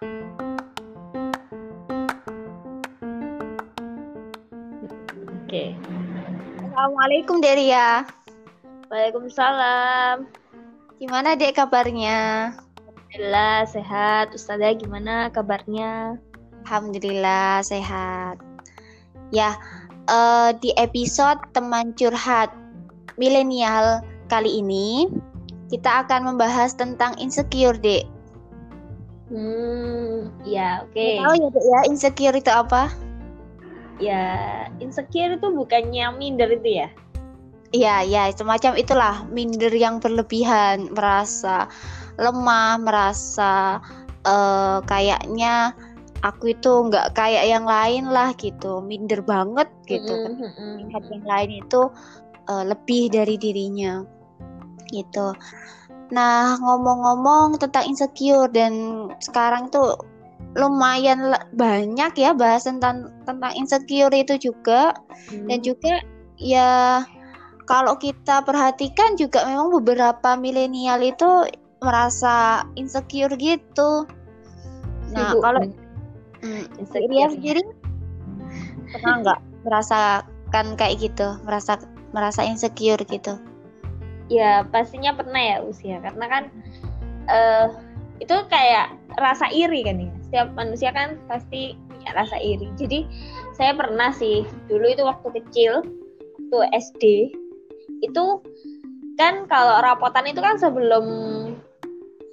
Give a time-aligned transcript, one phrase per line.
[0.00, 0.08] Oke.
[6.64, 8.08] Assalamualaikum Deria.
[8.88, 10.24] Waalaikumsalam.
[10.96, 12.56] Gimana dek kabarnya?
[12.80, 14.32] Alhamdulillah sehat.
[14.32, 16.16] Ustazah gimana kabarnya?
[16.64, 18.40] Alhamdulillah sehat.
[19.28, 19.52] Ya,
[20.08, 22.48] uh, di episode teman curhat
[23.20, 24.00] milenial
[24.32, 25.12] kali ini
[25.68, 28.08] kita akan membahas tentang insecure, Dek.
[29.30, 30.90] Hmm, ya oke.
[30.90, 31.22] Okay.
[31.22, 32.90] Tahu ya, ya, insecure itu apa?
[34.02, 34.24] Ya,
[34.82, 36.88] insecure itu bukannya minder itu ya?
[37.70, 41.70] Iya, ya, semacam itulah minder yang berlebihan, merasa
[42.18, 43.78] lemah, merasa
[44.26, 45.78] uh, kayaknya
[46.26, 50.34] aku itu nggak kayak yang lain lah gitu, minder banget gitu kan.
[50.90, 51.86] Lihat yang lain itu
[52.50, 54.02] uh, lebih dari dirinya
[54.90, 55.30] gitu.
[56.10, 59.94] Nah, ngomong-ngomong tentang insecure dan sekarang tuh
[60.58, 64.98] lumayan banyak ya bahas tentang tentang insecure itu juga
[65.30, 65.46] hmm.
[65.46, 65.94] dan juga
[66.42, 66.70] ya
[67.70, 71.46] kalau kita perhatikan juga memang beberapa milenial itu
[71.78, 74.10] merasa insecure gitu.
[75.14, 75.60] Nah Ibu, kalau
[76.42, 76.64] hmm,
[77.14, 77.62] dia sendiri
[78.90, 81.78] pernah nggak merasakan kayak gitu, merasa
[82.10, 83.38] merasa insecure gitu?
[84.30, 85.98] Ya pastinya pernah ya usia.
[85.98, 86.42] Karena kan
[87.26, 87.66] uh,
[88.22, 90.10] itu kayak rasa iri kan ya.
[90.30, 92.70] Setiap manusia kan pasti punya rasa iri.
[92.78, 93.04] Jadi
[93.58, 95.84] saya pernah sih dulu itu waktu kecil
[96.50, 97.04] waktu SD
[98.00, 98.24] itu
[99.20, 101.04] kan kalau rapotan itu kan sebelum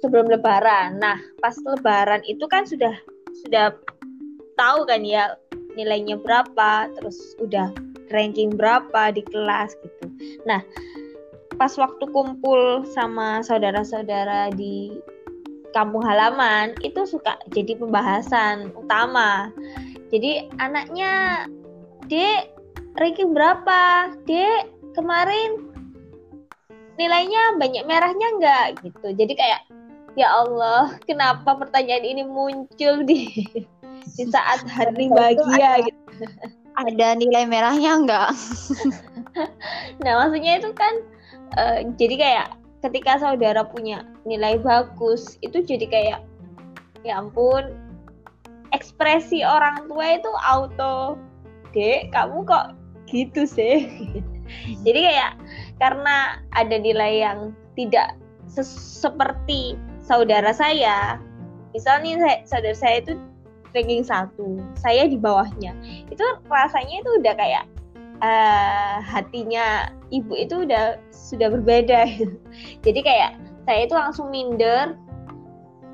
[0.00, 0.98] sebelum lebaran.
[0.98, 2.94] Nah pas lebaran itu kan sudah
[3.44, 3.74] sudah
[4.58, 5.38] tahu kan ya
[5.78, 7.70] nilainya berapa terus udah
[8.10, 10.06] ranking berapa di kelas gitu.
[10.48, 10.64] Nah
[11.58, 14.94] pas waktu kumpul sama saudara-saudara di
[15.74, 19.50] kampung halaman itu suka jadi pembahasan utama.
[20.08, 21.44] Jadi anaknya,
[22.08, 22.54] Dek,
[22.96, 24.14] ranking berapa?
[24.24, 25.68] Dek, kemarin
[26.96, 29.12] nilainya banyak merahnya enggak gitu.
[29.12, 29.60] Jadi kayak
[30.16, 33.28] ya Allah, kenapa pertanyaan ini muncul di
[34.16, 36.24] di saat hari bahagia gitu.
[36.78, 38.30] Ada nilai merahnya enggak?
[40.02, 41.02] nah, maksudnya itu kan
[41.58, 42.48] uh, jadi kayak
[42.86, 46.20] ketika saudara punya nilai bagus itu jadi kayak
[47.02, 47.74] ya ampun
[48.70, 51.18] ekspresi orang tua itu auto
[51.74, 52.78] dek kamu kok
[53.10, 53.88] gitu sih?
[54.84, 55.36] Jadi kayak
[55.76, 58.16] karena ada nilai yang tidak
[58.48, 61.20] seperti saudara saya
[61.76, 63.12] misalnya saya, saudara saya itu
[63.76, 65.76] ranking satu saya di bawahnya
[66.08, 67.64] itu rasanya itu udah kayak
[68.22, 72.06] uh, hatinya ibu itu udah sudah berbeda.
[72.86, 74.96] Jadi kayak saya itu langsung minder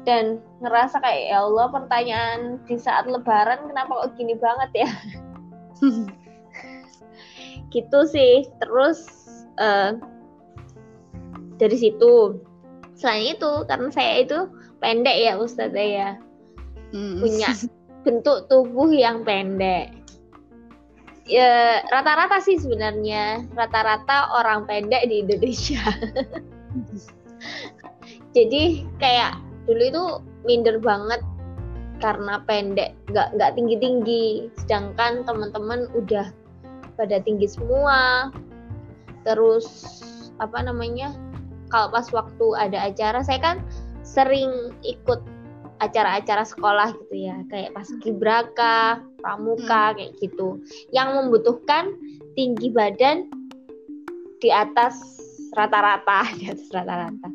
[0.04, 4.90] dan ngerasa kayak ya Allah pertanyaan di saat lebaran kenapa kok gini banget ya?
[7.74, 8.46] Gitu sih.
[8.60, 9.08] Terus
[9.58, 9.96] uh,
[11.56, 12.38] dari situ
[12.94, 14.46] selain itu karena saya itu
[14.78, 16.10] pendek ya Ustazah ya.
[16.94, 17.18] Hmm.
[17.18, 17.50] punya
[18.06, 20.03] bentuk tubuh yang pendek
[21.24, 23.48] ya rata-rata sih sebenarnya.
[23.52, 25.80] Rata-rata orang pendek di Indonesia.
[28.36, 30.04] Jadi kayak dulu itu
[30.44, 31.22] minder banget
[32.02, 34.26] karena pendek nggak nggak tinggi tinggi
[34.60, 36.28] sedangkan teman-teman udah
[37.00, 38.28] pada tinggi semua.
[39.24, 40.02] Terus
[40.42, 41.16] apa namanya
[41.72, 43.56] kalau pas waktu ada acara saya kan
[44.04, 45.22] sering ikut
[45.80, 47.40] acara-acara sekolah gitu ya.
[47.48, 49.94] Kayak pas kibraka pramuka hmm.
[49.96, 50.60] kayak gitu.
[50.92, 51.96] Yang membutuhkan
[52.36, 53.32] tinggi badan
[54.44, 55.00] di atas
[55.56, 57.28] rata-rata di atas rata-rata.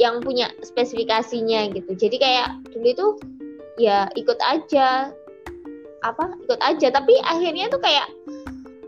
[0.00, 1.92] Yang punya spesifikasinya gitu.
[1.92, 3.06] Jadi kayak dulu itu
[3.76, 5.12] ya ikut aja
[6.00, 6.88] apa ikut aja.
[6.88, 8.08] Tapi akhirnya tuh kayak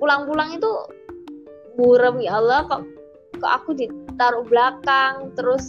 [0.00, 0.70] pulang-pulang itu
[1.76, 2.82] burem ya Allah kok
[3.40, 5.66] kok aku ditaruh belakang terus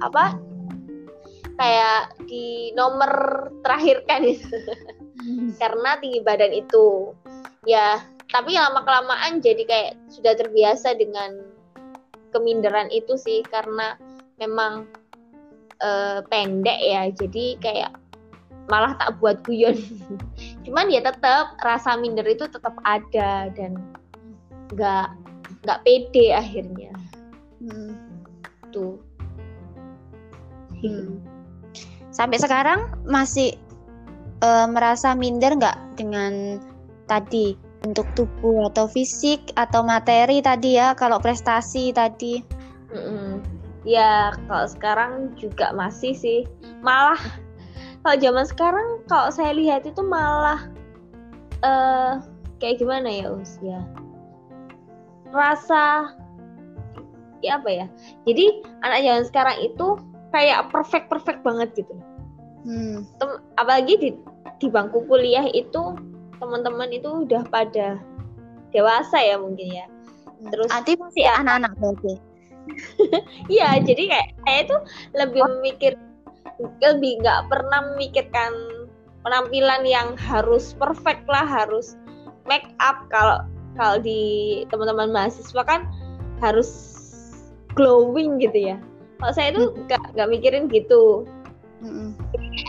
[0.00, 0.36] apa
[1.56, 3.10] kayak di nomor
[3.62, 4.22] terakhir kan.
[5.16, 5.50] Hmm.
[5.62, 7.14] karena tinggi badan itu.
[7.66, 11.46] Ya tapi lama kelamaan jadi kayak sudah terbiasa dengan
[12.34, 13.40] keminderan itu sih.
[13.46, 13.96] Karena
[14.36, 14.86] memang
[15.80, 17.08] uh, pendek ya.
[17.14, 17.94] Jadi kayak
[18.66, 19.78] malah tak buat guyon.
[20.66, 23.78] Cuman ya tetap rasa minder itu tetap ada dan
[24.74, 25.08] nggak
[25.64, 26.92] nggak pede akhirnya.
[27.62, 27.94] Hmm.
[28.74, 29.00] tuh.
[30.76, 31.35] Hmm
[32.16, 33.60] sampai sekarang masih
[34.40, 36.56] uh, merasa minder nggak dengan
[37.04, 37.52] tadi?
[37.84, 42.40] Untuk tubuh atau fisik atau materi tadi ya kalau prestasi tadi?
[42.90, 43.30] Mm-hmm.
[43.86, 46.48] ya kalau sekarang juga masih sih.
[46.82, 47.20] Malah
[48.02, 50.66] kalau zaman sekarang kalau saya lihat itu malah
[51.62, 52.18] uh,
[52.58, 53.78] kayak gimana ya usia
[55.30, 56.10] rasa
[57.44, 57.86] ya apa ya?
[58.24, 59.86] Jadi anak zaman sekarang itu
[60.36, 61.96] kayak perfect perfect banget gitu
[62.68, 63.08] hmm.
[63.16, 64.10] Tem apalagi di
[64.60, 65.96] di bangku kuliah itu
[66.36, 67.96] teman-teman itu udah pada
[68.76, 70.52] dewasa ya mungkin ya hmm.
[70.52, 72.12] terus nanti masih ya, anak-anak berarti
[73.56, 74.76] iya jadi kayak saya itu
[75.16, 75.48] lebih oh.
[75.56, 75.92] memikir
[76.84, 78.52] lebih nggak pernah memikirkan
[79.24, 81.96] penampilan yang harus perfect lah harus
[82.44, 83.40] make up kalau
[83.76, 85.88] kalau di teman-teman mahasiswa kan
[86.40, 86.70] harus
[87.76, 88.76] glowing gitu ya
[89.20, 91.26] kalau saya itu nggak nggak mikirin gitu.
[91.76, 92.16] Hmm.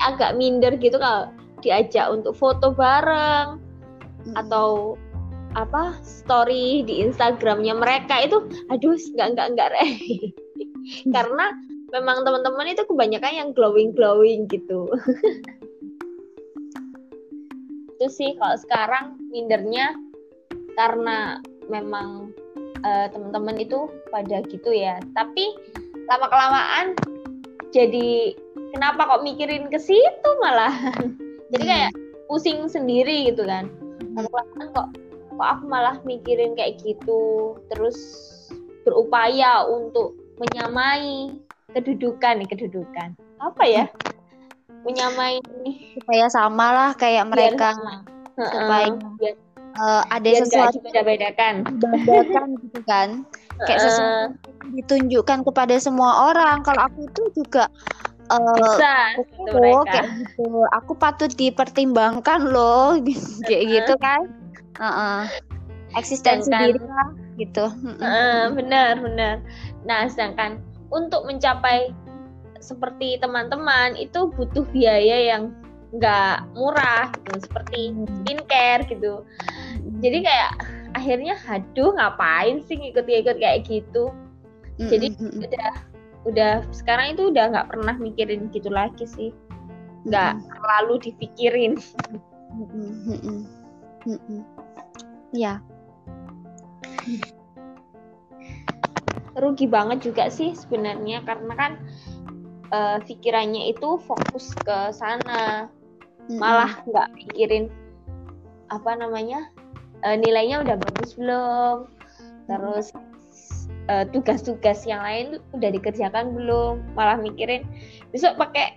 [0.03, 1.31] agak minder gitu kalau
[1.63, 3.55] diajak untuk foto bareng
[4.27, 4.35] hmm.
[4.35, 4.99] atau
[5.55, 9.87] apa story di Instagramnya mereka itu aduh nggak nggak nggak re.
[11.15, 11.55] Karena
[11.95, 14.91] memang teman-teman itu kebanyakan yang glowing glowing gitu.
[17.97, 19.97] Itu sih kalau sekarang mindernya
[20.77, 22.29] karena memang
[22.85, 25.01] uh, teman-teman itu pada gitu ya.
[25.17, 25.57] Tapi
[26.07, 26.95] lama kelamaan
[27.71, 28.33] jadi
[28.71, 30.73] kenapa kok mikirin ke situ malah?
[31.51, 31.91] Jadi kayak
[32.27, 33.67] pusing sendiri gitu kan.
[34.15, 34.87] Lama kelamaan kok
[35.37, 37.55] kok aku malah mikirin kayak gitu.
[37.69, 37.97] Terus
[38.87, 41.35] berupaya untuk menyamai
[41.75, 43.13] kedudukan nih kedudukan.
[43.43, 43.85] Apa ya?
[44.87, 45.43] Menyamai
[45.99, 47.75] supaya sama lah kayak mereka.
[48.37, 48.93] supaya
[49.81, 53.09] uh, ada Biar sesuatu beda-bedakan bedakan gitu kan
[53.65, 56.61] kayak sesuatu ditunjukkan kepada semua orang.
[56.61, 57.71] Kalau aku itu juga
[58.29, 58.93] uh, bisa
[59.55, 60.45] oh, kayak gitu.
[60.75, 62.99] Aku patut dipertimbangkan loh
[63.47, 64.21] kayak gitu kan.
[64.77, 65.21] Uh -uh.
[65.97, 67.09] eksistensi sedangkan, diri lah
[67.41, 67.65] gitu.
[68.03, 69.41] Uh, benar benar.
[69.87, 70.61] Nah sedangkan
[70.93, 71.89] untuk mencapai
[72.61, 75.55] seperti teman-teman itu butuh biaya yang
[75.95, 78.05] nggak murah gitu seperti hmm.
[78.21, 79.23] skincare gitu.
[80.03, 80.51] Jadi kayak
[80.97, 84.09] akhirnya aduh ngapain sih ngikut-ngikut kayak gitu
[84.81, 85.45] jadi mm-hmm.
[85.45, 85.71] udah
[86.27, 89.29] udah sekarang itu udah nggak pernah mikirin gitu lagi sih
[90.09, 90.49] nggak mm-hmm.
[90.53, 91.73] terlalu dipikirin
[92.57, 94.41] mm-hmm.
[95.37, 95.61] ya
[99.37, 101.71] rugi banget juga sih sebenarnya karena kan
[102.73, 105.69] uh, pikirannya itu fokus ke sana
[106.27, 107.71] malah nggak mikirin
[108.67, 109.47] apa namanya
[110.05, 111.87] uh, nilainya udah bagus belum?
[112.47, 112.91] Terus
[113.89, 116.83] uh, tugas-tugas yang lain udah dikerjakan belum?
[116.93, 117.65] Malah mikirin
[118.11, 118.75] besok pakai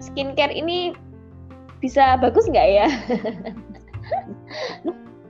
[0.00, 0.94] skincare ini
[1.80, 2.88] bisa bagus nggak ya?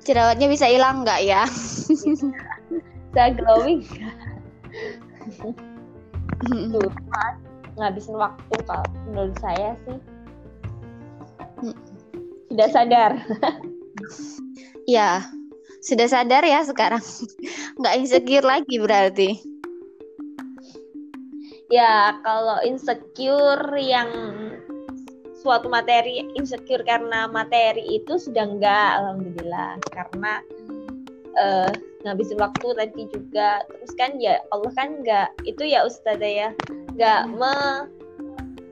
[0.07, 1.45] Jerawatnya bisa hilang nggak ya?
[3.11, 3.83] Bisa glowing.
[6.47, 6.91] Tuh
[7.75, 9.99] ngabisin waktu kalau menurut saya sih.
[12.51, 13.19] Sudah sadar
[14.91, 15.23] Ya,
[15.87, 16.99] sudah sadar ya sekarang.
[17.79, 19.31] Nggak insecure lagi berarti.
[21.71, 24.11] Ya, kalau insecure yang
[25.39, 29.79] suatu materi insecure karena materi itu sudah enggak alhamdulillah.
[29.95, 30.43] Karena
[31.39, 31.71] uh,
[32.03, 33.63] ngabisin waktu tadi juga.
[33.71, 36.51] Terus kan ya Allah kan enggak itu ya Ustazah ya
[36.91, 37.87] enggak me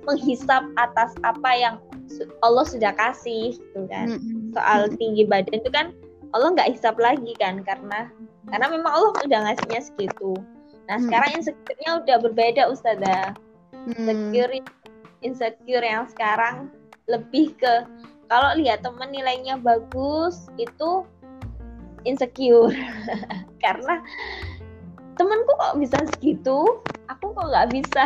[0.03, 1.79] menghisap atas apa yang
[2.42, 4.19] Allah sudah kasih gitu kan.
[4.50, 5.95] Soal tinggi badan itu kan
[6.37, 8.12] Allah nggak hisap lagi kan karena
[8.49, 10.37] karena memang Allah udah ngasihnya segitu.
[10.88, 11.06] Nah hmm.
[11.08, 13.32] sekarang insecure-nya udah berbeda Ustazah.
[13.73, 13.92] Hmm.
[13.97, 14.52] Insecure
[15.23, 16.70] insecure yang sekarang
[17.08, 17.88] lebih ke
[18.28, 21.02] kalau lihat temen nilainya bagus itu
[22.04, 22.73] insecure
[23.64, 24.04] karena
[25.18, 26.78] temenku kok bisa segitu
[27.11, 28.04] aku kok nggak bisa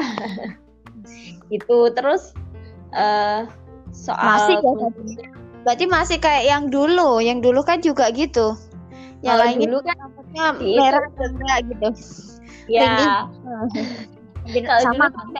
[1.52, 2.32] gitu terus
[2.96, 3.44] uh,
[3.92, 4.56] soal masih
[5.20, 5.28] ya,
[5.62, 8.58] Berarti masih kayak yang dulu, yang dulu kan juga gitu.
[9.22, 11.88] Yang lain dulu kan rambutnya merah enggak gitu.
[12.66, 13.26] Ya.
[14.66, 15.38] kalau sama dulu kan,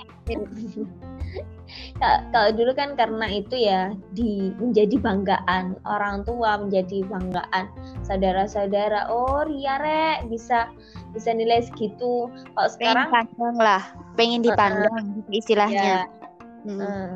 [2.30, 7.66] kalau dulu kan karena itu ya di menjadi banggaan orang tua, menjadi banggaan
[8.06, 9.10] saudara-saudara.
[9.10, 10.70] Oh, Ria Rek bisa
[11.10, 12.30] bisa nilai segitu.
[12.54, 13.82] Kalau sekarang pandang lah,
[14.14, 15.82] pengen dipandang uh, gitu istilahnya.
[15.82, 16.02] Ya.
[16.62, 16.78] Hmm.
[16.78, 17.10] Uh,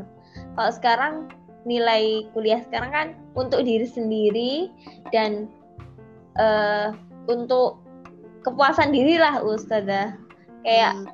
[0.58, 1.14] kalau sekarang
[1.66, 4.70] nilai kuliah sekarang kan untuk diri sendiri
[5.11, 5.50] dan
[6.38, 6.94] uh,
[7.26, 7.82] untuk
[8.46, 10.14] kepuasan diri lah Ustazah
[10.62, 11.11] kayak hmm.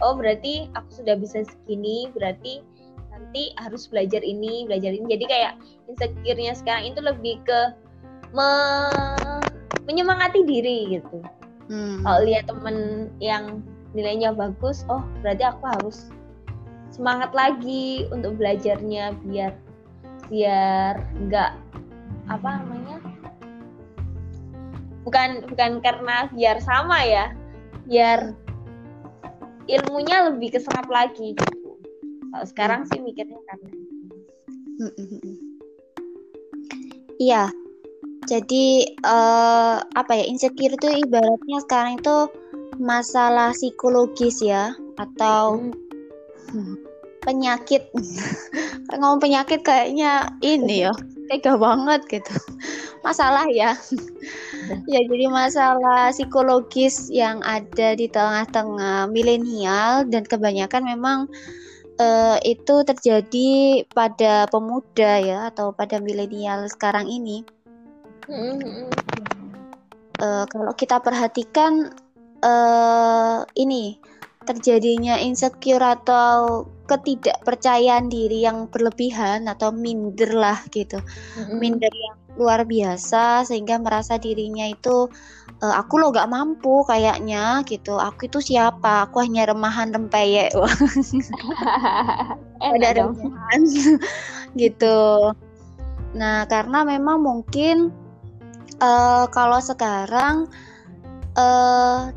[0.00, 2.64] oh berarti aku sudah bisa segini berarti
[3.12, 5.52] nanti harus belajar ini belajar ini jadi kayak
[5.92, 7.60] insecure-nya sekarang itu lebih ke
[8.32, 8.50] me
[9.84, 11.20] menyemangati diri gitu
[11.68, 12.02] hmm.
[12.08, 13.60] kalau lihat temen yang
[13.92, 16.08] nilainya bagus oh berarti aku harus
[16.88, 19.52] semangat lagi untuk belajarnya biar
[20.32, 21.52] biar nggak
[22.32, 22.96] apa namanya
[25.04, 27.36] bukan bukan karena biar sama ya
[27.84, 28.32] biar
[29.68, 31.76] ilmunya lebih keserap lagi gitu.
[32.32, 33.70] Kalau sekarang sih mikirnya karena
[37.22, 37.46] iya
[38.24, 38.66] jadi
[39.04, 42.16] uh, apa ya insecure itu ibaratnya sekarang itu
[42.80, 45.70] masalah psikologis ya atau
[46.50, 46.76] hmm.
[47.24, 47.88] Penyakit.
[48.92, 50.92] Ngomong penyakit kayaknya ini ya
[51.28, 52.34] tega banget gitu.
[53.00, 53.76] Masalah ya.
[54.88, 61.18] Ya jadi masalah psikologis yang ada di tengah-tengah milenial dan kebanyakan memang
[62.00, 67.44] uh, itu terjadi pada pemuda ya atau pada milenial sekarang ini.
[70.20, 71.92] Uh, kalau kita perhatikan
[72.40, 74.00] uh, ini
[74.44, 81.00] terjadinya insecure atau ketidakpercayaan diri yang berlebihan atau minder lah gitu.
[81.00, 81.56] Mm-hmm.
[81.56, 85.06] minder yang luar biasa sehingga merasa dirinya itu
[85.62, 87.96] e, aku lo gak mampu kayaknya gitu.
[87.96, 89.08] Aku itu siapa?
[89.08, 90.52] Aku hanya remahan rempeyek.
[92.60, 93.60] Ada remahan.
[94.54, 95.34] Gitu.
[96.14, 97.90] Nah karena memang mungkin
[98.78, 100.46] uh, kalau sekarang
[101.34, 102.14] uh,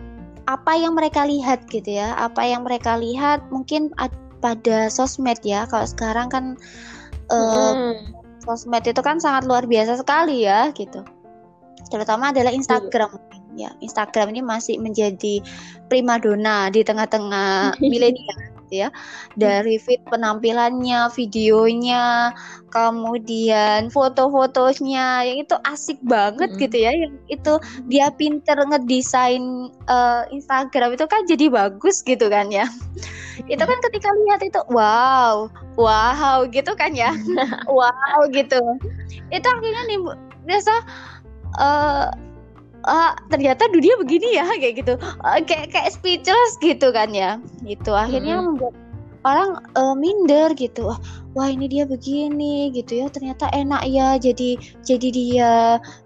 [0.48, 2.16] apa yang mereka lihat gitu ya.
[2.16, 3.92] Apa yang mereka lihat mungkin
[4.40, 5.68] pada sosmed ya.
[5.68, 6.46] Kalau sekarang kan
[7.30, 8.16] uh, hmm.
[8.42, 11.04] sosmed itu kan sangat luar biasa sekali ya gitu.
[11.92, 13.20] Terutama adalah Instagram.
[13.58, 15.44] Ya Instagram ini masih menjadi
[15.92, 18.90] primadona di tengah-tengah milenial ya.
[19.36, 22.36] Dari fit penampilannya videonya
[22.68, 26.60] kemudian foto-fotonya yang itu asik banget mm.
[26.68, 27.54] gitu ya yang itu
[27.88, 32.68] dia pinter ngedesain uh, Instagram itu kan jadi bagus gitu kan ya.
[33.48, 35.48] Itu kan ketika lihat itu wow
[35.78, 37.14] wow gitu kan ya.
[37.70, 38.60] Wow gitu.
[39.30, 40.00] Itu akhirnya nih
[40.48, 40.74] biasa
[41.60, 42.08] uh,
[42.86, 44.94] uh, ternyata dunia begini ya kayak gitu.
[45.24, 47.42] Uh, kayak kayak speechless gitu kan ya.
[47.66, 48.46] Gitu akhirnya hmm.
[48.54, 48.74] membuat
[49.26, 50.94] orang uh, minder gitu.
[50.94, 51.00] Wah,
[51.34, 53.08] wah ini dia begini gitu ya.
[53.10, 55.52] Ternyata enak ya jadi jadi dia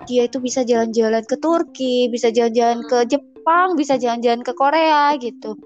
[0.08, 5.58] dia itu bisa jalan-jalan ke Turki bisa jalan-jalan ke Jepang bisa jalan-jalan ke Korea gitu.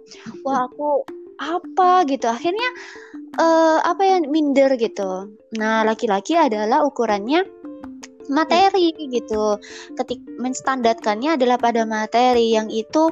[0.41, 2.27] Wah aku apa gitu.
[2.31, 2.69] Akhirnya
[3.39, 5.35] uh, apa yang minder gitu.
[5.59, 7.43] Nah laki-laki adalah ukurannya
[8.31, 9.59] materi gitu.
[9.95, 13.11] Ketik menstandarkannya adalah pada materi yang itu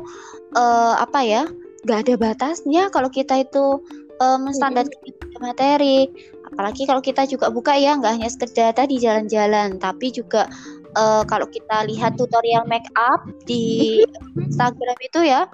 [0.58, 1.44] uh, apa ya?
[1.84, 3.84] Gak ada batasnya kalau kita itu
[4.24, 4.96] uh, menstandarkan
[5.42, 6.08] materi.
[6.54, 10.46] Apalagi kalau kita juga buka ya, nggak hanya sekedar tadi jalan-jalan, tapi juga
[10.94, 14.06] uh, kalau kita lihat tutorial make up di
[14.38, 15.50] Instagram itu ya,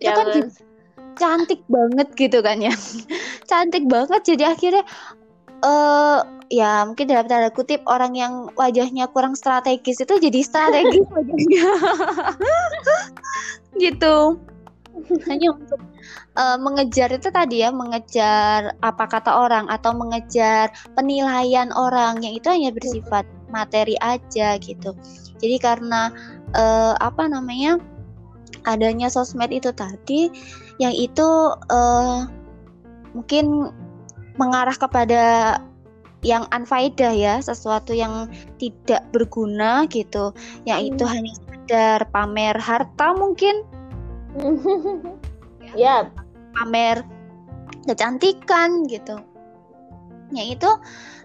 [0.00, 0.48] itu kan
[1.20, 2.72] cantik banget gitu kan ya,
[3.50, 4.24] cantik banget.
[4.24, 4.84] Jadi akhirnya
[5.62, 11.64] uh, ya mungkin dalam tanda kutip orang yang wajahnya kurang strategis itu jadi strategis wajahnya.
[13.82, 14.16] Gitu.
[15.30, 15.78] Hanya untuk
[16.34, 22.50] uh, mengejar itu tadi ya mengejar apa kata orang atau mengejar penilaian orang yang itu
[22.50, 23.22] hanya bersifat
[23.54, 24.98] materi aja gitu.
[25.38, 26.10] Jadi karena
[26.58, 27.78] uh, apa namanya
[28.66, 30.28] adanya sosmed itu tadi
[30.82, 32.26] yang itu uh,
[33.14, 33.70] mungkin
[34.38, 35.22] mengarah kepada
[36.26, 38.26] yang unfaedah ya, sesuatu yang
[38.58, 40.34] tidak berguna gitu.
[40.66, 40.90] Yang hmm.
[40.94, 43.62] itu hanya sekedar pamer harta mungkin.
[45.78, 46.10] ya,
[46.58, 47.06] pamer
[47.86, 49.22] kecantikan gitu.
[50.34, 50.70] Yang itu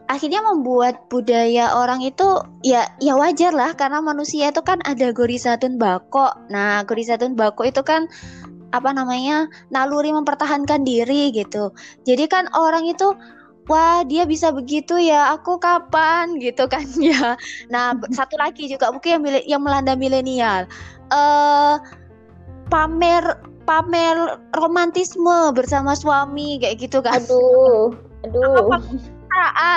[0.07, 5.79] akhirnya membuat budaya orang itu ya ya wajar lah karena manusia itu kan ada gorisatun
[5.79, 6.31] bako.
[6.51, 8.07] Nah, gorisatun bako itu kan
[8.73, 11.69] apa namanya naluri mempertahankan diri gitu.
[12.03, 13.13] Jadi kan orang itu
[13.69, 16.35] wah dia bisa begitu ya aku kapan?
[16.43, 17.37] gitu kan ya.
[17.69, 19.23] Nah satu lagi juga mungkin yang
[19.57, 20.65] yang melanda milenial.
[21.13, 21.77] Uh,
[22.73, 27.21] pamer pamer romantisme bersama suami kayak gitu kan.
[27.21, 27.93] Aduh
[28.25, 28.81] aduh.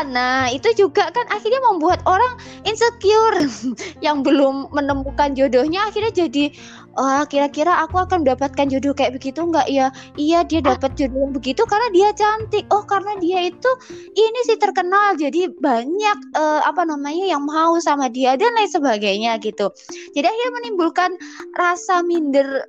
[0.07, 2.37] Nah, itu juga kan akhirnya membuat orang
[2.69, 3.49] insecure.
[4.05, 6.53] Yang belum menemukan jodohnya akhirnya jadi
[6.97, 9.93] oh kira-kira aku akan mendapatkan jodoh kayak begitu nggak ya?
[10.17, 12.65] Iya, dia dapat jodoh yang begitu karena dia cantik.
[12.73, 13.71] Oh, karena dia itu
[14.17, 19.39] ini sih terkenal jadi banyak uh, apa namanya yang mau sama dia dan lain sebagainya
[19.41, 19.71] gitu.
[20.17, 21.11] Jadi akhirnya menimbulkan
[21.55, 22.67] rasa minder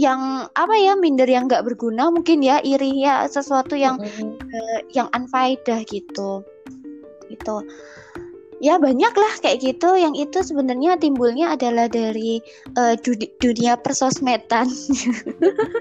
[0.00, 4.30] yang apa ya minder yang nggak berguna mungkin ya iri ya sesuatu yang mm -hmm.
[4.40, 6.40] uh, yang unfaedah gitu
[7.28, 7.56] gitu
[8.62, 9.98] ya banyak lah kayak gitu.
[9.98, 12.38] Yang itu sebenarnya timbulnya adalah dari
[12.78, 12.94] uh,
[13.42, 14.70] dunia persosmedan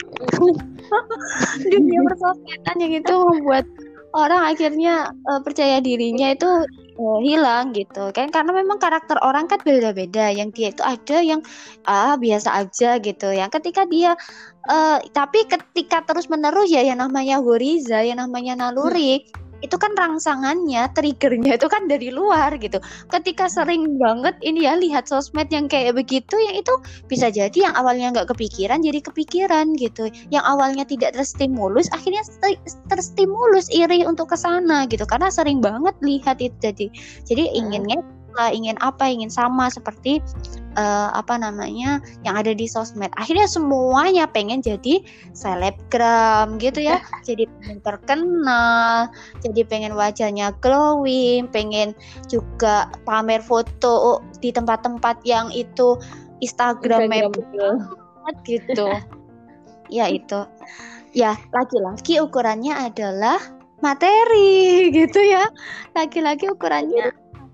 [1.71, 3.69] dunia persosmedan yang itu membuat
[4.11, 6.50] orang akhirnya uh, percaya dirinya itu
[6.97, 8.33] uh, hilang gitu kan.
[8.33, 10.33] Karena memang karakter orang kan beda-beda.
[10.33, 11.45] Yang dia itu ada yang
[11.85, 14.17] ah biasa aja gitu yang ketika dia
[14.69, 19.25] uh, tapi ketika terus menerus ya yang namanya goriza yang namanya naluri
[19.61, 22.81] itu kan rangsangannya, triggernya itu kan dari luar gitu.
[23.09, 26.73] Ketika sering banget ini ya lihat sosmed yang kayak begitu, yang itu
[27.07, 30.09] bisa jadi yang awalnya nggak kepikiran jadi kepikiran gitu.
[30.33, 32.25] Yang awalnya tidak terstimulus, akhirnya
[32.89, 35.05] terstimulus iri untuk ke sana gitu.
[35.05, 36.85] Karena sering banget lihat itu jadi,
[37.25, 38.01] jadi inginnya
[38.53, 40.23] ingin apa ingin sama seperti
[40.79, 43.11] uh, apa namanya yang ada di sosmed.
[43.19, 45.03] Akhirnya semuanya pengen jadi
[45.35, 47.03] selebgram gitu ya.
[47.27, 49.11] Jadi pengen terkenal
[49.43, 51.91] jadi pengen wajahnya glowing pengen
[52.31, 56.00] juga pamer foto di tempat-tempat yang itu
[56.41, 58.88] Instagramable banget gitu.
[59.91, 60.47] Ya itu.
[61.11, 63.43] Ya laki-laki ukurannya adalah
[63.83, 65.51] materi gitu ya.
[65.91, 67.11] Laki-laki ukurannya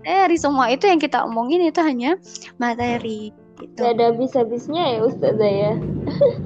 [0.08, 2.16] materi semua itu yang kita omongin itu hanya
[2.56, 3.28] materi
[3.60, 3.76] gitu.
[3.76, 5.72] Gak ada habis-habisnya ya Ustazah ya.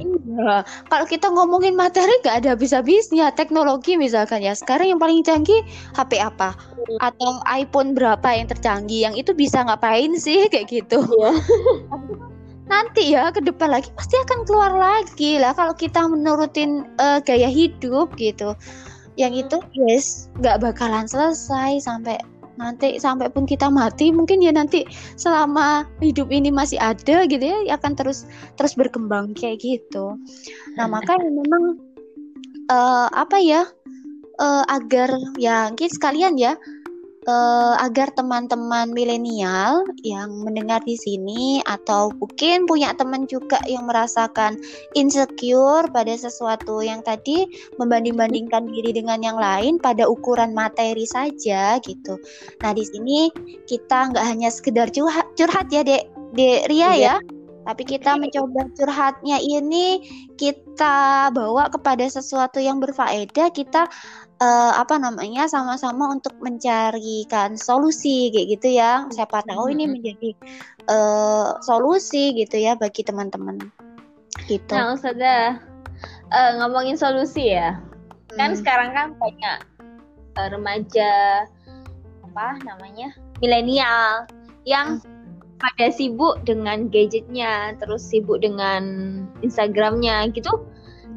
[0.01, 0.55] iya.
[0.89, 3.31] Kalau kita ngomongin materi gak ada habis-habisnya.
[3.37, 4.57] Teknologi misalkan ya.
[4.57, 5.63] Sekarang yang paling canggih
[5.95, 6.57] HP apa?
[6.57, 7.13] Hmm.
[7.13, 9.07] Atau iPhone berapa yang tercanggih?
[9.07, 11.05] Yang itu bisa ngapain sih kayak gitu.
[11.05, 11.33] Iya.
[12.73, 17.53] Nanti ya ke depan lagi pasti akan keluar lagi lah kalau kita menurutin uh, gaya
[17.53, 18.57] hidup gitu.
[19.21, 22.17] Yang itu yes nggak bakalan selesai sampai
[22.63, 24.87] nanti sampai pun kita mati mungkin ya nanti
[25.19, 30.17] selama hidup ini masih ada gitu ya akan terus terus berkembang kayak gitu.
[30.79, 31.83] Nah makanya memang
[32.71, 33.63] uh, apa ya
[34.39, 36.55] uh, agar ya mungkin sekalian ya
[37.29, 44.59] uh, agar teman-teman milenial yang mendengar di sini atau mungkin punya teman juga yang merasakan
[44.99, 47.47] insecure pada sesuatu yang tadi
[47.79, 52.19] membanding-bandingkan diri dengan yang lain pada ukuran materi saja gitu.
[52.63, 53.31] Nah di sini
[53.67, 57.17] kita nggak hanya sekedar curhat, curhat ya dek, dek Ria iya.
[57.21, 60.03] ya tapi kita mencoba curhatnya ini
[60.35, 63.87] kita bawa kepada sesuatu yang berfaedah kita
[64.43, 69.07] uh, apa namanya sama-sama untuk mencarikan solusi kayak gitu ya.
[69.15, 70.35] Siapa tahu ini menjadi
[70.91, 73.63] uh, solusi gitu ya bagi teman-teman.
[74.51, 74.75] Gitu.
[74.75, 75.63] Nah Ustazah
[76.35, 77.79] uh, ngomongin solusi ya.
[78.35, 78.39] Kan hmm.
[78.39, 79.59] kan sekarang kan banyak
[80.35, 81.13] uh, remaja
[82.27, 84.27] apa namanya milenial
[84.67, 85.23] yang hmm
[85.63, 88.83] pada sibuk dengan gadgetnya, terus sibuk dengan
[89.47, 90.51] Instagramnya gitu,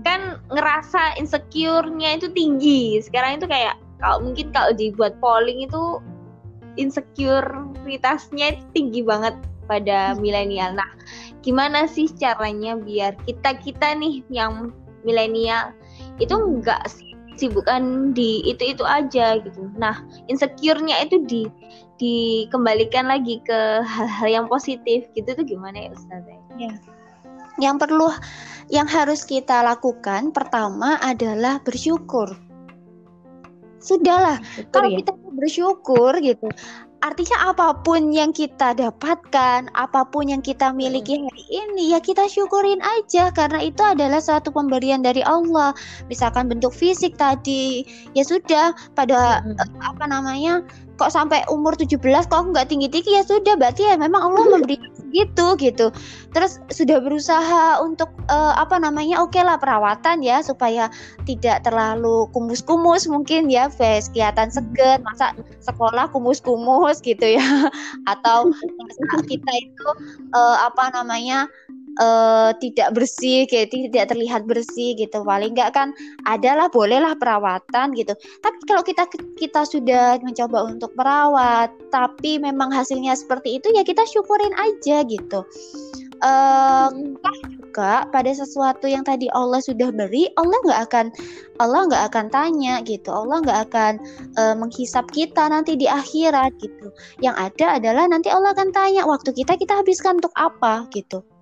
[0.05, 3.01] kan ngerasa insecure-nya itu tinggi.
[3.01, 5.99] Sekarang itu kayak kalau mungkin kalau dibuat polling itu
[6.77, 9.33] insecuritasnya itu tinggi banget
[9.65, 10.77] pada milenial.
[10.77, 10.87] Nah,
[11.41, 14.69] gimana sih caranya biar kita kita nih yang
[15.01, 15.73] milenial
[16.21, 16.85] itu enggak
[17.35, 19.67] sibukkan di itu itu aja gitu.
[19.75, 21.43] Nah, insecure-nya itu di
[21.95, 26.39] dikembalikan lagi ke hal-hal yang positif gitu tuh gimana ya Ustazah?
[26.59, 26.71] Ya.
[27.61, 28.09] Yang perlu
[28.73, 32.33] yang harus kita lakukan pertama adalah bersyukur.
[33.77, 34.97] Sudahlah, Betul, kalau ya?
[35.05, 36.49] kita bersyukur gitu,
[37.05, 42.25] artinya apa pun yang kita dapatkan, apa pun yang kita miliki hari ini, ya kita
[42.25, 45.77] syukurin aja karena itu adalah satu pemberian dari Allah.
[46.09, 47.85] Misalkan bentuk fisik tadi,
[48.17, 49.85] ya sudah pada hmm.
[49.85, 53.19] apa namanya kok sampai umur 17 kok nggak tinggi-tinggi?
[53.19, 55.87] Ya sudah berarti ya memang Allah memberi segitu gitu.
[56.35, 60.91] Terus sudah berusaha untuk uh, apa namanya oke okay lah perawatan ya supaya
[61.23, 65.31] tidak terlalu kumus-kumus mungkin ya face kelihatan seger masa
[65.63, 67.45] sekolah kumus-kumus gitu ya.
[68.11, 68.51] Atau
[69.27, 69.87] kita itu
[70.35, 71.47] uh, apa namanya
[71.99, 75.23] uh, tidak bersih kayak tidak terlihat bersih gitu.
[75.23, 75.91] Paling enggak kan
[76.27, 78.13] adalah bolehlah perawatan gitu.
[78.43, 79.03] Tapi kalau kita
[79.39, 85.43] kita sudah mencoba untuk merawat tapi memang hasilnya seperti itu ya kita syukurin aja gitu.
[86.23, 86.87] Uh,
[87.75, 91.05] juga pada sesuatu yang tadi Allah sudah beri Allah nggak akan
[91.59, 93.11] Allah nggak akan tanya gitu.
[93.11, 93.93] Allah nggak akan
[94.39, 96.87] uh, menghisap kita nanti di akhirat gitu.
[97.19, 100.87] Yang ada adalah nanti Allah akan tanya waktu kita kita habiskan untuk apa?
[100.95, 101.34] gitu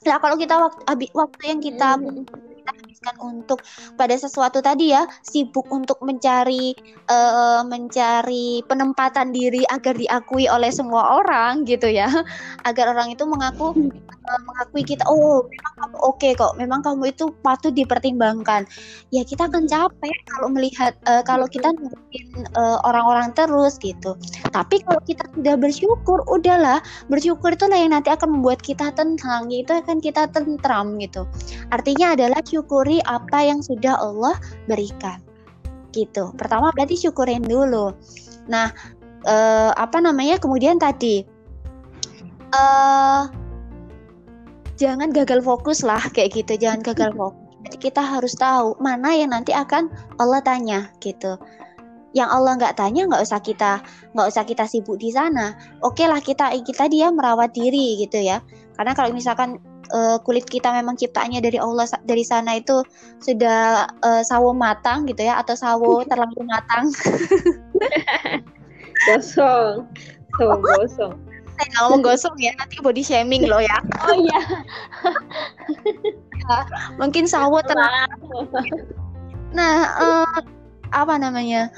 [0.00, 0.80] Nah, kalau kita waktu
[1.12, 2.24] waktu yang kita hmm.
[3.00, 3.64] Habiskan untuk
[3.96, 6.76] pada sesuatu tadi ya sibuk untuk mencari
[7.08, 12.12] uh, mencari penempatan diri agar diakui oleh semua orang gitu ya.
[12.68, 17.08] Agar orang itu mengaku uh, mengakui kita oh memang kamu oke okay kok memang kamu
[17.08, 18.68] itu patut dipertimbangkan.
[19.08, 24.12] Ya kita akan capek kalau melihat uh, kalau kita nungguin uh, orang-orang terus gitu.
[24.52, 26.84] Tapi kalau kita sudah bersyukur udahlah.
[27.08, 31.24] Bersyukur itulah yang nanti akan membuat kita tenang itu akan kita tentram gitu.
[31.72, 34.34] Artinya adalah syukuri apa yang sudah Allah
[34.66, 35.22] berikan.
[35.94, 36.34] Gitu.
[36.34, 37.94] Pertama berarti syukurin dulu.
[38.50, 38.74] Nah
[39.30, 40.42] uh, apa namanya?
[40.42, 41.22] Kemudian tadi
[42.50, 43.30] uh,
[44.74, 46.58] jangan gagal fokus lah kayak gitu.
[46.58, 47.38] Jangan gagal fokus.
[47.70, 51.38] Jadi kita harus tahu mana yang nanti akan Allah tanya gitu.
[52.10, 53.72] Yang Allah nggak tanya nggak usah kita
[54.16, 55.54] nggak usah kita sibuk di sana.
[55.84, 58.42] Oke lah kita kita dia merawat diri gitu ya.
[58.74, 59.60] Karena kalau misalkan
[59.92, 62.82] uh, kulit kita memang ciptaannya dari Allah dari sana itu
[63.20, 66.90] sudah uh, sawo matang gitu ya atau sawo terlalu matang.
[69.08, 69.88] Gosong.
[70.36, 71.16] Sawo gosong.
[71.56, 73.76] Saya nggak ngomong gosong ya nanti body shaming loh ya.
[74.04, 74.40] Oh iya.
[76.40, 76.56] Ya,
[76.96, 78.48] mungkin sawo terlalu
[79.50, 80.38] nah uh,
[80.94, 81.74] apa namanya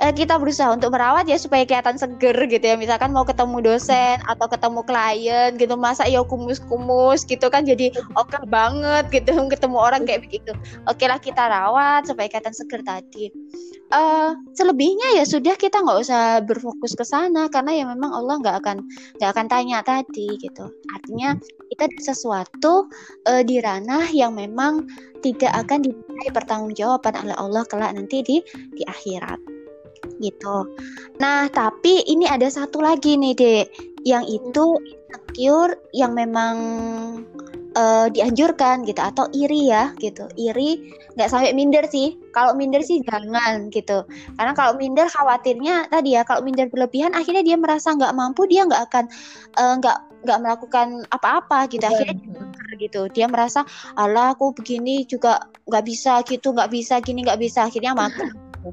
[0.00, 2.76] uh, kita berusaha untuk merawat ya supaya kelihatan seger gitu ya.
[2.80, 8.32] Misalkan mau ketemu dosen atau ketemu klien gitu masa ya kumus-kumus gitu kan jadi oke
[8.32, 10.52] okay banget gitu ketemu orang kayak begitu.
[10.88, 13.28] Oke okay lah kita rawat supaya kelihatan seger tadi.
[13.90, 18.56] Uh, selebihnya ya sudah kita nggak usah berfokus ke sana karena ya memang Allah nggak
[18.62, 18.76] akan
[19.18, 20.70] nggak akan tanya tadi gitu.
[20.94, 21.36] Artinya
[21.74, 22.86] kita sesuatu
[23.26, 24.86] uh, di ranah yang memang
[25.20, 28.36] tidak akan dimintai pertanggungjawaban oleh Allah kelak nanti di
[28.72, 29.59] di akhirat
[30.20, 30.68] gitu.
[31.18, 33.66] Nah, tapi ini ada satu lagi nih, Dek,
[34.04, 34.76] yang itu
[35.10, 36.56] insecure yang memang
[37.74, 40.26] uh, dianjurkan gitu atau iri ya gitu.
[40.38, 42.16] Iri nggak sampai minder sih.
[42.34, 44.06] Kalau minder sih jangan gitu.
[44.38, 48.66] Karena kalau minder khawatirnya tadi ya kalau minder berlebihan akhirnya dia merasa nggak mampu, dia
[48.66, 49.04] nggak akan
[49.58, 51.84] eh, nggak uh, nggak melakukan apa-apa gitu.
[51.86, 52.16] Akhirnya
[52.80, 53.12] gitu.
[53.12, 57.92] Dia merasa, "Allah, aku begini juga nggak bisa gitu, nggak bisa gini, nggak bisa." Akhirnya
[58.60, 58.72] mati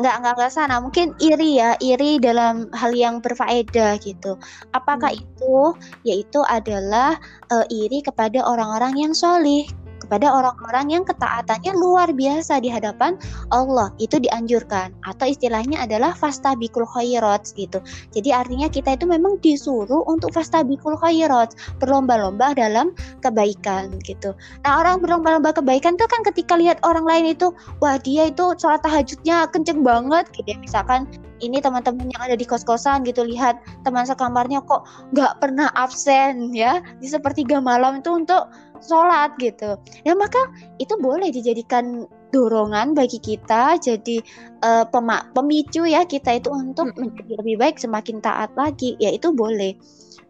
[0.00, 4.36] nggak nggak ke sana mungkin iri ya iri dalam hal yang berfaedah gitu.
[4.76, 5.22] Apakah hmm.
[5.22, 5.56] itu?
[6.04, 7.16] Yaitu adalah
[7.48, 9.64] uh, iri kepada orang-orang yang solih
[10.04, 13.16] kepada orang-orang yang ketaatannya luar biasa di hadapan
[13.48, 17.80] Allah itu dianjurkan atau istilahnya adalah fastabikul khairat gitu.
[18.12, 22.92] Jadi artinya kita itu memang disuruh untuk fastabikul khairat, berlomba-lomba dalam
[23.24, 24.36] kebaikan gitu.
[24.62, 28.84] Nah, orang berlomba-lomba kebaikan tuh kan ketika lihat orang lain itu wah dia itu sholat
[28.84, 30.58] tahajudnya kenceng banget gitu ya.
[30.60, 31.08] Misalkan
[31.42, 36.78] ini teman-teman yang ada di kos-kosan gitu lihat teman sekamarnya kok nggak pernah absen ya
[37.02, 38.48] di sepertiga malam itu untuk
[38.84, 39.80] sholat gitu.
[40.04, 40.38] Ya maka
[40.78, 44.18] itu boleh dijadikan dorongan bagi kita jadi
[44.66, 44.84] uh,
[45.32, 48.94] pemicu ya kita itu untuk menjadi lebih baik semakin taat lagi.
[49.00, 49.74] Ya itu boleh.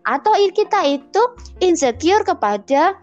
[0.04, 1.22] Atau kita itu
[1.64, 2.96] insecure kepada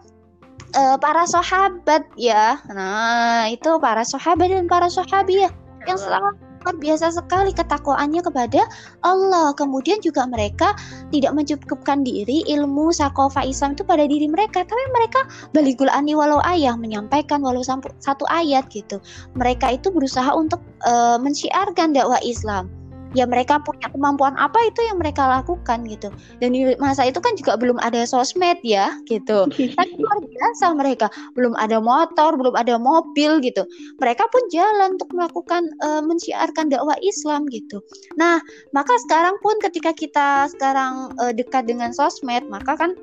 [0.76, 2.62] uh, para sahabat ya.
[2.70, 5.50] Nah itu para sahabat dan para sahabiah
[5.86, 8.62] yang selalu luar biasa sekali ketakwaannya kepada
[9.02, 9.50] Allah.
[9.58, 10.78] Kemudian juga mereka
[11.10, 15.20] tidak mencukupkan diri ilmu sakofa Islam itu pada diri mereka, tapi mereka
[15.52, 19.02] baligul ani walau ayah menyampaikan walau satu ayat gitu.
[19.36, 22.81] Mereka itu berusaha untuk uh, mensiarkan dakwah Islam
[23.12, 26.08] ya mereka punya kemampuan apa itu yang mereka lakukan gitu.
[26.40, 29.48] Dan di masa itu kan juga belum ada sosmed ya gitu.
[29.78, 31.06] Tapi luar biasa mereka.
[31.36, 33.64] Belum ada motor belum ada mobil gitu.
[34.00, 37.80] Mereka pun jalan untuk melakukan uh, mensiarkan dakwah Islam gitu.
[38.16, 38.40] Nah
[38.72, 42.96] maka sekarang pun ketika kita sekarang uh, dekat dengan sosmed maka kan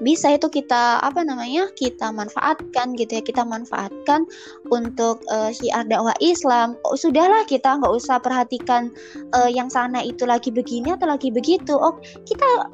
[0.00, 4.24] bisa itu kita apa namanya kita manfaatkan gitu ya kita manfaatkan
[4.72, 8.92] untuk uh, syiar dakwah Islam oh, sudahlah kita nggak usah perhatikan
[9.36, 12.72] uh, yang sana itu lagi begini atau lagi begitu oh kita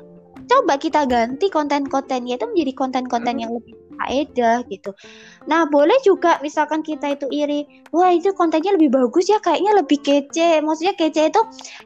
[0.50, 4.90] coba kita ganti konten-kontennya itu menjadi konten-konten yang lebih faedah gitu.
[5.46, 9.98] Nah, boleh juga misalkan kita itu iri, wah itu kontennya lebih bagus ya, kayaknya lebih
[10.02, 10.58] kece.
[10.64, 11.42] Maksudnya kece itu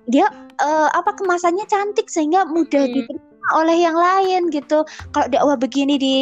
[0.08, 0.26] dia
[0.62, 3.04] uh, apa kemasannya cantik sehingga mudah hmm.
[3.54, 4.82] Oleh yang lain gitu.
[5.14, 6.16] Kalau dakwah begini di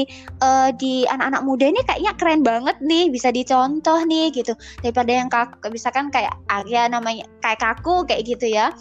[0.45, 4.53] uh, di anak-anak muda ini kayaknya keren banget nih, bisa dicontoh nih gitu.
[4.85, 8.75] Daripada yang kaku, misalkan kayak Arya namanya kayak kaku kayak gitu ya.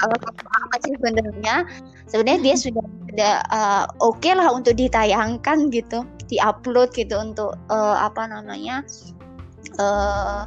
[0.00, 1.66] Kalau apa sih sebenarnya?
[2.08, 7.96] Sebenarnya dia sudah sudah uh, oke okay lah untuk ditayangkan gitu, diupload gitu untuk uh,
[8.00, 8.86] apa namanya?
[9.78, 10.44] Uh,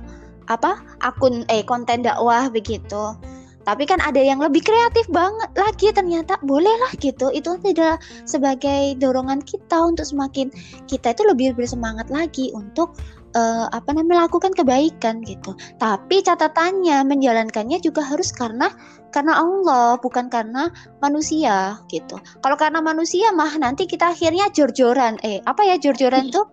[0.52, 3.16] apa akun eh konten dakwah begitu
[3.64, 9.40] tapi kan ada yang lebih kreatif banget lagi ternyata bolehlah gitu itu tidak sebagai dorongan
[9.44, 10.52] kita untuk semakin
[10.88, 12.96] kita itu lebih bersemangat lagi untuk
[13.38, 15.54] uh, apa namanya melakukan kebaikan gitu.
[15.82, 18.70] Tapi catatannya menjalankannya juga harus karena
[19.14, 20.70] karena Allah bukan karena
[21.02, 22.18] manusia gitu.
[22.42, 25.18] Kalau karena manusia mah nanti kita akhirnya jor-joran.
[25.22, 26.46] Eh apa ya jor-joran tuh?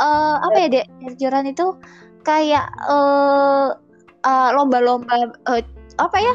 [0.00, 0.86] Uh, apa ya dek?
[1.00, 1.66] Jor-joran itu
[2.26, 3.72] kayak uh,
[4.24, 5.62] uh, lomba-lomba uh,
[5.98, 6.34] apa ya?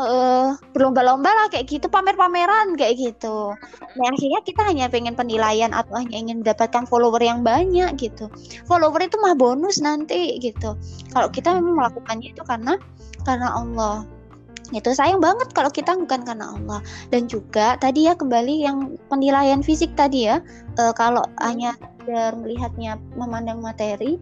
[0.00, 3.52] uh, berlomba-lomba lah kayak gitu pamer-pameran kayak gitu.
[3.98, 8.30] Nah akhirnya kita hanya pengen penilaian atau hanya ingin mendapatkan follower yang banyak gitu.
[8.64, 10.78] Follower itu mah bonus nanti gitu.
[11.12, 12.78] Kalau kita memang melakukannya itu karena
[13.26, 14.06] karena Allah.
[14.72, 16.80] Itu sayang banget kalau kita bukan karena Allah.
[17.12, 20.40] Dan juga tadi ya kembali yang penilaian fisik tadi ya
[20.80, 21.76] uh, kalau hanya
[22.08, 24.18] melihatnya memandang materi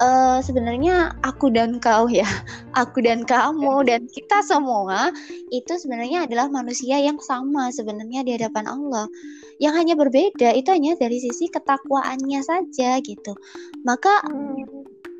[0.00, 2.26] uh, sebenarnya aku dan kau ya,
[2.80, 5.12] aku dan kamu dan kita semua
[5.52, 9.06] itu sebenarnya adalah manusia yang sama sebenarnya di hadapan Allah.
[9.56, 13.32] Yang hanya berbeda itu hanya dari sisi ketakwaannya saja gitu.
[13.88, 14.20] Maka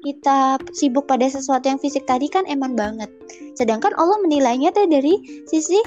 [0.04, 3.10] kita sibuk pada sesuatu yang fisik tadi kan eman banget.
[3.58, 5.80] Sedangkan Allah menilainya dari sisi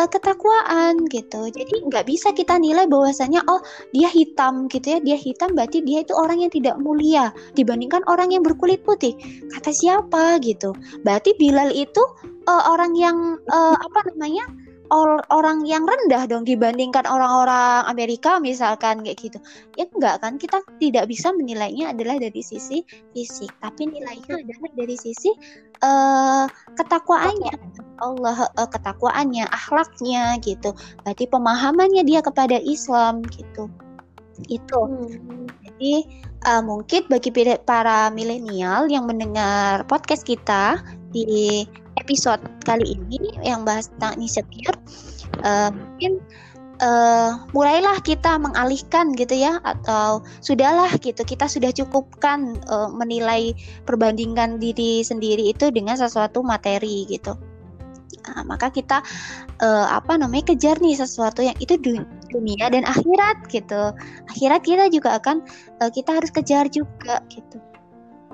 [0.00, 1.52] uh, ketakwaan gitu.
[1.52, 3.60] Jadi nggak bisa kita nilai bahwasanya oh
[3.92, 8.32] dia hitam gitu ya, dia hitam berarti dia itu orang yang tidak mulia dibandingkan orang
[8.32, 9.12] yang berkulit putih.
[9.52, 10.72] Kata siapa gitu?
[11.04, 12.00] Berarti Bilal itu
[12.48, 14.48] uh, orang yang uh, apa namanya?
[14.90, 19.38] Or orang yang rendah dong dibandingkan orang-orang Amerika misalkan kayak gitu.
[19.78, 22.82] Ya enggak kan kita tidak bisa menilainya adalah dari sisi
[23.14, 25.30] fisik, tapi nilainya adalah dari sisi
[25.86, 27.54] uh, ketakwaannya.
[28.02, 30.74] Allah uh, ketakwaannya, akhlaknya gitu.
[31.06, 33.70] Berarti pemahamannya dia kepada Islam gitu.
[34.50, 34.80] Itu.
[34.90, 35.46] Hmm.
[35.64, 36.04] Jadi
[36.50, 37.30] uh, mungkin bagi
[37.62, 41.64] para milenial yang mendengar podcast kita di
[42.00, 44.76] episode kali ini yang bahas tentang insecure
[45.44, 46.18] uh, mungkin
[46.80, 54.58] uh, mulailah kita mengalihkan gitu ya atau sudahlah gitu kita sudah cukupkan uh, menilai perbandingan
[54.58, 57.36] diri sendiri itu dengan sesuatu materi gitu.
[58.20, 59.00] Nah, maka kita
[59.64, 61.80] uh, apa namanya kejar nih sesuatu yang itu
[62.28, 63.96] dunia dan akhirat gitu.
[64.28, 65.40] Akhirat kita juga akan
[65.80, 67.58] uh, kita harus kejar juga gitu.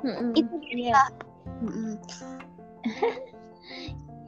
[0.02, 1.00] Mm -mm, itu dia.
[1.62, 1.94] Mm -mm.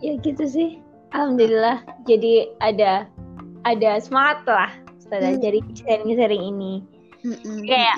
[0.03, 0.71] ya gitu sih.
[1.15, 3.09] Alhamdulillah jadi ada
[3.65, 5.43] ada semangat lah setelah hmm.
[5.43, 6.73] jadi sharing-sharing ini.
[7.25, 7.97] Hmm, kayak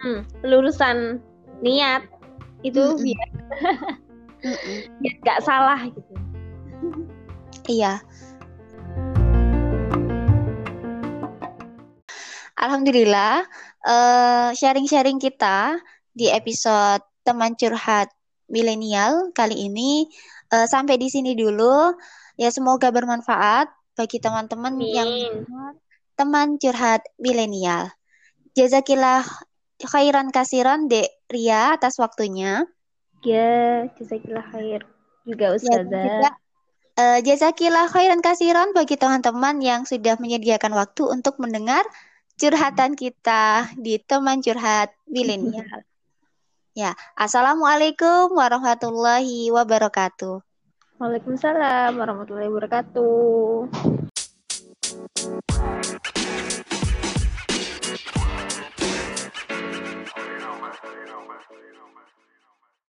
[0.00, 1.20] hmm, pelurusan
[1.60, 2.06] niat
[2.62, 3.02] itu hmm.
[3.02, 3.28] biar
[5.02, 6.14] biar gak salah gitu.
[7.70, 8.02] Iya.
[12.58, 13.42] Alhamdulillah
[13.86, 15.82] uh, sharing-sharing kita
[16.14, 18.10] di episode teman curhat
[18.52, 20.06] milenial kali ini
[20.52, 21.96] uh, sampai di sini dulu.
[22.36, 25.10] Ya semoga bermanfaat bagi teman-teman yang
[26.16, 27.92] teman curhat milenial.
[28.52, 29.24] Jazakillah
[29.80, 32.68] khairan kasiran Dek Ria atas waktunya.
[33.24, 34.84] Ya, jazakillah khair
[35.24, 36.04] juga ya, Ustazah.
[36.20, 36.30] Ya,
[37.00, 41.84] uh, jazakillah khairan kasiran bagi teman-teman yang sudah menyediakan waktu untuk mendengar
[42.36, 45.64] curhatan kita di teman curhat milenial.
[46.72, 50.40] Ya, Assalamualaikum warahmatullahi wabarakatuh.
[50.96, 53.68] Waalaikumsalam warahmatullahi wabarakatuh.